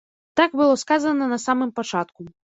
[0.39, 2.21] Так было сказана на самым пачатку.